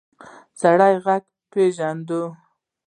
[0.61, 2.09] سړی غږ وپېژاند.